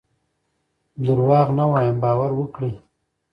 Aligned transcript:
دروغ 1.05 1.47
نه 1.57 1.65
وایم 1.71 1.97
باور 2.03 2.31
وکړئ. 2.35 2.73